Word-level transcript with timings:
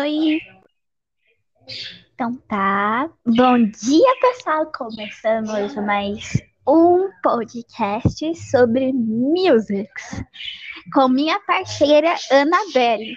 Oi. 0.00 0.40
Então 2.14 2.34
tá. 2.48 3.10
Bom 3.26 3.58
dia, 3.58 4.16
pessoal. 4.22 4.72
Começando 4.72 5.50
hoje 5.50 5.78
mais 5.82 6.32
um 6.66 7.10
podcast 7.22 8.34
sobre 8.50 8.90
musics 8.90 10.24
com 10.94 11.08
minha 11.08 11.38
parceira 11.40 12.14
Anabelle. 12.30 13.14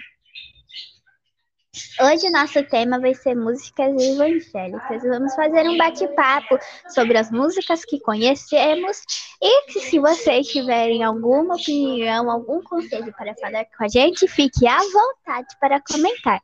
Hoje 1.98 2.28
nosso 2.28 2.62
tema 2.64 3.00
vai 3.00 3.14
ser 3.14 3.34
músicas 3.34 3.94
evangélicas. 3.98 5.02
Vamos 5.02 5.34
fazer 5.34 5.66
um 5.66 5.78
bate-papo 5.78 6.58
sobre 6.90 7.16
as 7.16 7.30
músicas 7.30 7.86
que 7.86 7.98
conhecemos 8.00 9.02
e 9.40 9.72
que 9.72 9.80
se 9.80 9.98
vocês 9.98 10.46
tiverem 10.48 11.02
alguma 11.02 11.54
opinião, 11.54 12.30
algum 12.30 12.62
conselho 12.62 13.14
para 13.16 13.34
falar 13.36 13.64
com 13.64 13.82
a 13.82 13.88
gente, 13.88 14.28
fique 14.28 14.68
à 14.68 14.78
vontade 14.78 15.56
para 15.58 15.80
comentar. 15.80 16.38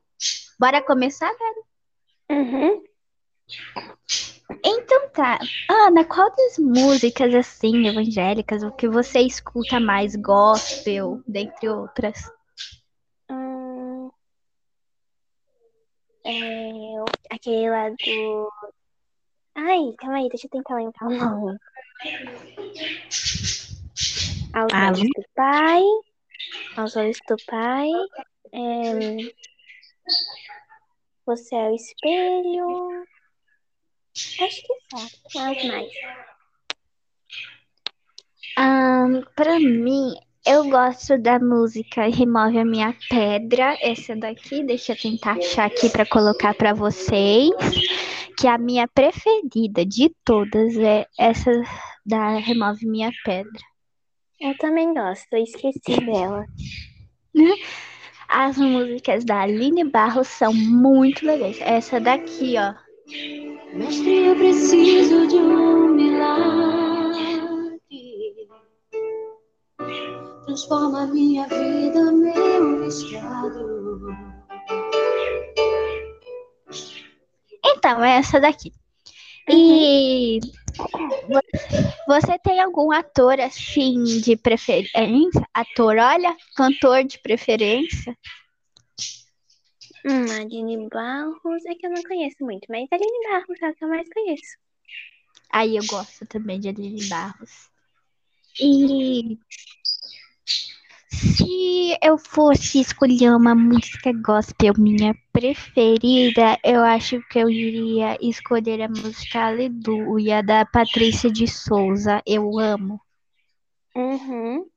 Bora 0.59 0.83
começar, 0.83 1.33
velho? 1.33 1.65
Uhum. 2.31 2.85
Então 4.65 5.09
tá. 5.11 5.39
Ana, 5.69 6.05
qual 6.05 6.31
das 6.31 6.59
músicas 6.59 7.35
assim 7.35 7.87
evangélicas 7.87 8.63
o 8.63 8.71
que 8.71 8.89
você 8.89 9.21
escuta 9.21 9.81
mais 9.81 10.15
gospel, 10.17 11.23
dentre 11.27 11.69
outras? 11.69 12.31
Hum, 13.31 14.11
é, 16.25 16.35
aquele 17.35 17.71
lá 17.71 17.89
do. 17.91 18.53
Ai, 19.55 19.81
calma 19.99 20.19
aí, 20.19 20.29
deixa 20.29 20.47
eu 20.47 20.51
tentar 20.51 20.77
lembrar 20.77 21.09
o 21.09 21.11
nome. 21.11 21.59
Aos 24.55 24.73
Ah, 24.73 24.89
olhos 24.89 25.01
do 25.01 25.25
Pai. 25.35 25.83
Aos 26.77 26.97
olhos 26.97 27.19
do 27.29 27.37
Pai. 27.47 27.89
é, 28.53 29.17
você 31.27 31.55
é 31.55 31.69
o 31.71 31.75
espelho. 31.75 33.05
Acho 34.15 34.63
que 34.63 34.75
só. 34.91 35.51
As 35.51 35.65
mais. 35.65 35.91
Ahn, 38.59 39.23
pra 39.35 39.59
mim, 39.59 40.15
eu 40.45 40.69
gosto 40.69 41.17
da 41.17 41.39
música 41.39 42.09
Remove 42.09 42.59
a 42.59 42.65
Minha 42.65 42.97
Pedra. 43.09 43.77
Essa 43.81 44.15
daqui, 44.15 44.63
deixa 44.63 44.93
eu 44.93 45.01
tentar 45.01 45.39
achar 45.39 45.67
aqui 45.67 45.89
pra 45.89 46.05
colocar 46.05 46.55
pra 46.55 46.75
vocês. 46.75 47.51
Que 48.37 48.47
a 48.49 48.59
minha 48.59 48.89
preferida 48.89 49.87
de 49.87 50.15
todas 50.25 50.77
é 50.77 51.07
essa 51.19 51.51
da 52.05 52.37
Remove 52.39 52.87
Minha 52.87 53.13
Pedra. 53.25 53.63
Eu 54.41 54.57
também 54.59 54.93
gosto, 54.93 55.33
eu 55.33 55.45
esqueci 55.45 56.05
dela. 56.05 56.45
As 58.35 58.57
músicas 58.57 59.25
da 59.25 59.43
Aline 59.43 59.85
Barros 59.85 60.27
são 60.27 60.55
muito 60.55 61.25
legais. 61.27 61.59
Essa 61.61 62.01
daqui, 62.01 62.55
ó. 62.57 62.73
Mestre, 63.75 64.25
eu 64.27 64.37
preciso 64.37 65.27
de 65.27 65.37
um 65.37 65.89
milagre. 65.89 67.23
Transforma 70.47 71.07
minha 71.09 71.47
vida, 71.47 72.11
meu 72.11 72.89
estado. 72.89 74.17
Então, 77.65 78.03
é 78.03 78.17
essa 78.17 78.41
daqui. 78.41 78.73
E 79.49 80.41
vo- 80.77 80.92
você 82.07 82.39
tem 82.39 82.61
algum 82.61 82.93
ator 82.93 83.39
assim 83.41 84.03
de 84.21 84.37
preferência? 84.37 85.47
Ator, 85.53 85.97
olha, 85.97 86.37
cantor 86.57 87.05
de 87.05 87.19
preferência? 87.19 88.17
Hum, 90.05 90.25
Aline 90.33 90.89
Barros 90.89 91.65
é 91.67 91.75
que 91.75 91.87
eu 91.87 91.91
não 91.91 92.03
conheço 92.03 92.45
muito, 92.45 92.67
mas 92.69 92.89
Aline 92.91 93.29
Barros 93.29 93.63
é 93.63 93.67
a 93.67 93.75
que 93.75 93.85
eu 93.85 93.89
mais 93.89 94.09
conheço. 94.13 94.57
Aí 95.51 95.77
eu 95.77 95.85
gosto 95.87 96.27
também 96.27 96.59
de 96.59 96.69
Aline 96.69 97.09
Barros. 97.09 97.71
E 98.61 99.39
se 101.23 101.97
eu 102.03 102.19
fosse 102.19 102.81
escolher 102.81 103.31
uma 103.35 103.55
música 103.55 104.13
gospel 104.13 104.75
minha 104.77 105.15
preferida, 105.33 106.59
eu 106.65 106.83
acho 106.83 107.21
que 107.29 107.39
eu 107.39 107.49
iria 107.49 108.19
escolher 108.21 108.83
a 108.83 108.89
música 108.89 109.47
Aleluia 109.47 110.43
da 110.43 110.65
Patrícia 110.67 111.31
de 111.31 111.47
Souza. 111.47 112.21
Eu 112.27 112.59
amo. 112.59 113.01
Uhum, 113.97 114.71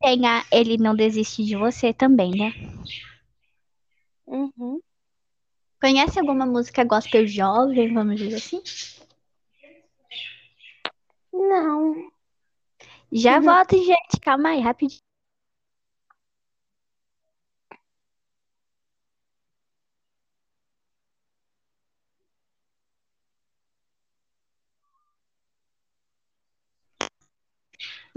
Tem 0.00 0.26
a 0.26 0.44
Ele 0.50 0.76
Não 0.76 0.92
Desiste 0.96 1.44
de 1.44 1.54
Você 1.56 1.92
também, 1.94 2.32
né? 2.32 2.52
uhum. 4.26 4.80
Conhece 5.80 6.20
alguma 6.20 6.46
música 6.46 6.84
gospel 6.84 7.26
jovem, 7.26 7.92
vamos 7.92 8.16
dizer 8.20 8.36
assim? 8.36 8.62
Não. 11.32 12.10
Já 13.12 13.38
Uhum. 13.38 13.42
volto, 13.42 13.76
gente. 13.76 14.20
Calma 14.22 14.50
aí, 14.50 14.60
rapidinho. 14.60 15.02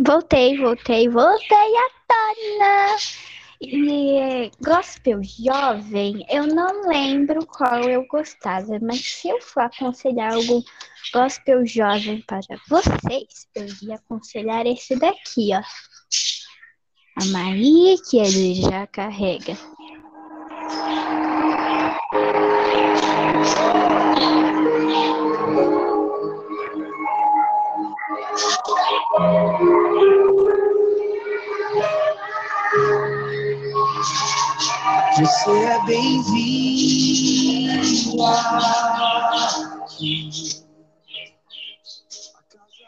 Voltei, 0.03 0.57
voltei, 0.57 1.07
voltei 1.07 1.57
à 1.57 1.89
tona. 2.07 2.97
E 3.61 4.49
gospel 4.59 5.21
jovem, 5.23 6.25
eu 6.27 6.47
não 6.47 6.87
lembro 6.87 7.45
qual 7.45 7.83
eu 7.83 8.07
gostava, 8.07 8.79
mas 8.81 8.99
se 8.99 9.29
eu 9.29 9.39
for 9.39 9.61
aconselhar 9.61 10.33
algum 10.33 10.63
gospel 11.13 11.63
jovem 11.67 12.23
para 12.25 12.41
vocês, 12.67 13.47
eu 13.53 13.67
ia 13.83 13.95
aconselhar 13.95 14.65
esse 14.65 14.95
daqui, 14.95 15.51
ó. 15.53 15.61
A 17.21 17.25
Maria 17.25 17.95
que 18.09 18.17
ele 18.17 18.55
já 18.55 18.87
carrega. 18.87 19.55
Você 35.17 35.51
é 35.51 35.85
bem-vindo 35.85 37.73
aqui. 38.23 40.29
A 42.33 42.41
casa 42.43 42.85
é 42.85 42.87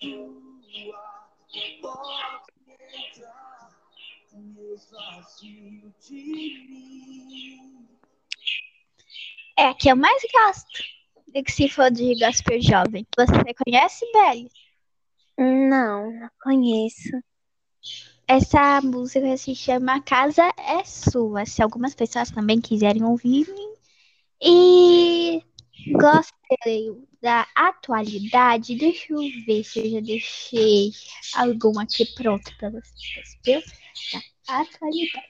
sua, 0.00 1.04
pode 1.82 2.72
entrar. 2.94 3.68
Me 4.32 4.74
esvazio 4.74 5.92
de 6.00 6.22
mim. 6.70 7.86
É 9.58 9.74
que 9.74 9.90
eu 9.90 9.96
mais 9.96 10.22
gosto. 10.32 10.82
E 11.34 11.42
que 11.42 11.52
se 11.52 11.68
for 11.68 11.90
de 11.90 12.18
gospel 12.18 12.62
jovem. 12.62 13.06
Você 13.18 13.54
conhece, 13.62 14.10
Belly? 14.12 14.48
Não, 15.38 16.10
não 16.10 16.30
conheço. 16.42 17.10
Essa 18.26 18.80
música 18.82 19.36
se 19.36 19.54
chama 19.54 20.02
Casa 20.02 20.52
é 20.58 20.84
Sua. 20.84 21.46
Se 21.46 21.62
algumas 21.62 21.94
pessoas 21.94 22.30
também 22.30 22.60
quiserem 22.60 23.04
ouvir. 23.04 23.46
E 24.42 25.40
gospel 25.92 27.06
da 27.22 27.46
atualidade. 27.54 28.74
Deixa 28.74 29.12
eu 29.12 29.20
ver 29.46 29.62
se 29.62 29.78
eu 29.78 29.90
já 29.92 30.00
deixei 30.00 30.90
algum 31.34 31.78
aqui 31.78 32.04
pronto 32.14 32.50
para 32.58 32.70
vocês. 32.70 33.38
Gospel 33.46 33.62
da 34.46 34.60
atualidade. 34.60 35.28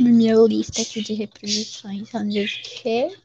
Minha 0.00 0.34
lista 0.46 0.82
aqui 0.82 1.02
de 1.02 1.14
reproduções, 1.14 2.14
onde 2.14 2.38
eu 2.38 2.44
deixei. 2.44 3.16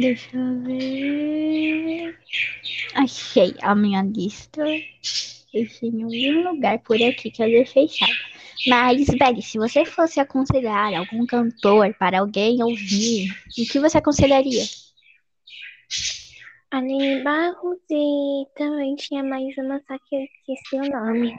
Deixa 0.00 0.36
eu 0.36 0.60
ver. 0.62 2.18
Achei 2.94 3.54
a 3.62 3.74
minha 3.74 4.02
lista. 4.02 4.62
Deixei 5.52 5.88
em 5.88 6.02
algum 6.02 6.52
lugar 6.52 6.78
por 6.80 6.96
aqui 7.02 7.30
que 7.30 7.42
eu 7.42 7.46
deixei 7.46 7.88
salvo. 7.88 8.14
Mas, 8.66 9.06
Belly, 9.06 9.42
se 9.42 9.58
você 9.58 9.84
fosse 9.84 10.18
aconselhar 10.18 10.92
algum 10.94 11.24
cantor 11.26 11.94
para 11.94 12.20
alguém 12.20 12.62
ouvir, 12.62 13.30
o 13.58 13.64
que 13.66 13.78
você 13.78 13.98
aconselharia? 13.98 14.64
Aline 16.70 17.22
Barros 17.22 17.78
e 17.90 18.46
também 18.56 18.96
tinha 18.96 19.22
mais 19.22 19.56
uma, 19.56 19.80
só 19.86 19.96
que 19.98 20.16
eu 20.16 20.20
esqueci 20.24 20.76
o 20.76 20.90
nome. 20.90 21.38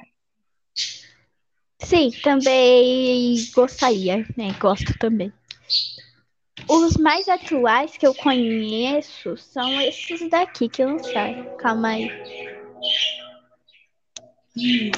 Sim, 1.80 2.12
também 2.24 3.36
gostaria, 3.53 4.25
né? 4.36 4.53
Gosto 4.60 4.98
também. 4.98 5.31
Os 6.68 6.98
mais 6.98 7.27
atuais 7.27 7.95
que 7.98 8.07
eu 8.07 8.15
conheço 8.15 9.38
são 9.38 9.80
esses 9.81 10.27
daqui 10.30 10.68
que 10.68 10.83
lançaram. 10.83 11.45
Calma 11.57 11.89
aí. 11.89 12.12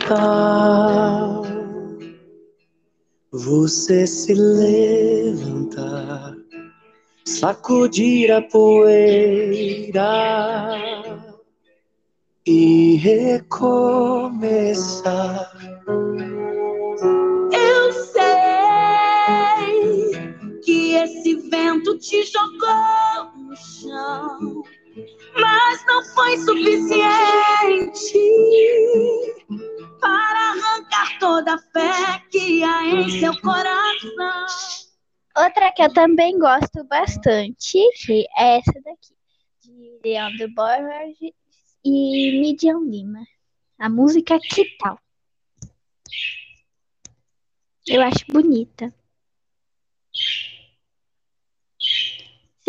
Tá. 0.08 1.42
Você 3.32 4.08
se 4.08 4.34
levantar, 4.34 6.36
sacudir 7.26 8.32
a 8.32 8.42
poeira 8.42 10.02
e 12.48 12.96
recomeçar. 12.96 14.42
Eu 17.52 17.94
sei 17.94 18.24
que 20.64 20.96
esse 20.96 21.49
vento 21.80 21.98
te 21.98 22.24
jogou 22.24 23.32
no 23.38 23.56
chão, 23.56 24.64
mas 25.40 25.86
não 25.86 26.04
foi 26.14 26.38
suficiente 26.38 28.20
para 30.00 30.52
arrancar 30.52 31.20
toda 31.20 31.54
a 31.54 31.58
fé 31.58 32.24
que 32.30 32.64
há 32.64 32.86
em 32.86 33.10
seu 33.20 33.40
coração. 33.42 34.46
Outra 35.38 35.72
que 35.72 35.82
eu 35.82 35.94
também 35.94 36.38
gosto 36.38 36.84
bastante, 36.86 37.78
que 38.04 38.26
é 38.38 38.58
essa 38.58 38.74
daqui, 38.84 39.14
de 39.62 40.00
Leandro 40.04 40.54
Borges 40.54 41.34
e 41.84 42.42
Midian 42.42 42.80
Lima. 42.82 43.26
A 43.78 43.90
música 43.90 44.38
Que 44.40 44.66
Tal? 44.78 45.00
Eu 47.88 48.02
acho 48.02 48.26
bonita. 48.28 48.94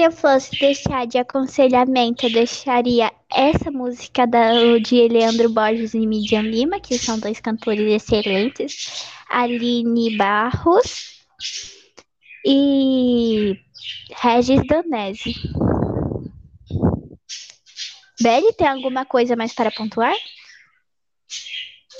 Se 0.00 0.06
eu 0.06 0.12
fosse 0.12 0.58
deixar 0.58 1.06
de 1.06 1.18
aconselhamento, 1.18 2.24
eu 2.24 2.32
deixaria 2.32 3.12
essa 3.30 3.70
música 3.70 4.26
da, 4.26 4.78
de 4.78 5.06
Leandro 5.06 5.50
Borges 5.50 5.92
e 5.92 6.06
Midian 6.06 6.40
Lima, 6.40 6.80
que 6.80 6.98
são 6.98 7.20
dois 7.20 7.38
cantores 7.38 7.86
excelentes. 7.86 9.06
Aline 9.28 10.16
Barros 10.16 11.22
e 12.46 13.60
Regis 14.16 14.66
Danese. 14.66 15.34
Belle, 18.22 18.54
tem 18.54 18.68
alguma 18.68 19.04
coisa 19.04 19.36
mais 19.36 19.52
para 19.52 19.70
pontuar? 19.70 20.16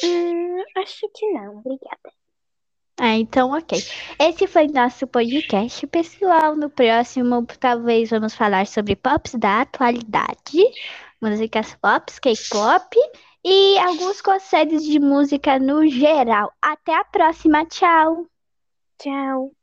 Hum, 0.03 0.65
acho 0.79 1.07
que 1.15 1.27
não, 1.33 1.59
obrigada. 1.59 2.15
Ah, 3.03 3.17
então 3.17 3.53
ok. 3.53 3.83
Esse 4.19 4.47
foi 4.47 4.67
nosso 4.69 5.07
podcast, 5.07 5.87
pessoal. 5.87 6.55
No 6.55 6.69
próximo, 6.69 7.47
talvez 7.59 8.11
vamos 8.11 8.35
falar 8.35 8.67
sobre 8.67 8.95
pops 8.95 9.37
da 9.37 9.63
atualidade, 9.63 10.59
músicas 11.19 11.75
pops, 11.81 12.19
K-pop 12.19 12.95
e 13.43 13.79
alguns 13.79 14.21
conselhos 14.21 14.85
de 14.85 15.01
música 15.01 15.59
no 15.59 15.89
geral. 15.89 16.53
Até 16.61 16.95
a 16.95 17.03
próxima, 17.03 17.65
tchau! 17.65 18.27
Tchau. 18.99 19.60